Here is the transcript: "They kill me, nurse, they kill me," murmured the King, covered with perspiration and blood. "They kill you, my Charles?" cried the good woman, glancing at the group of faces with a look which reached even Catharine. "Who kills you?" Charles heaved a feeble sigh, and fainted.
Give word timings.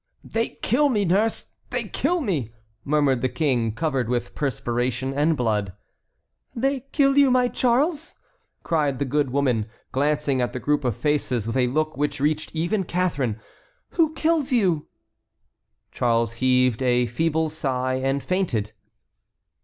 "They 0.23 0.49
kill 0.63 0.89
me, 0.89 1.05
nurse, 1.05 1.53
they 1.69 1.83
kill 1.83 2.21
me," 2.21 2.55
murmured 2.83 3.21
the 3.21 3.29
King, 3.29 3.71
covered 3.71 4.09
with 4.09 4.33
perspiration 4.33 5.13
and 5.13 5.37
blood. 5.37 5.73
"They 6.55 6.85
kill 6.91 7.19
you, 7.19 7.29
my 7.29 7.47
Charles?" 7.49 8.15
cried 8.63 8.97
the 8.97 9.05
good 9.05 9.29
woman, 9.29 9.67
glancing 9.91 10.41
at 10.41 10.53
the 10.53 10.59
group 10.59 10.83
of 10.85 10.97
faces 10.97 11.45
with 11.45 11.55
a 11.55 11.67
look 11.67 11.97
which 11.97 12.19
reached 12.19 12.49
even 12.55 12.83
Catharine. 12.83 13.39
"Who 13.89 14.11
kills 14.15 14.51
you?" 14.51 14.87
Charles 15.91 16.33
heaved 16.33 16.81
a 16.81 17.05
feeble 17.05 17.49
sigh, 17.49 17.97
and 18.03 18.23
fainted. 18.23 18.71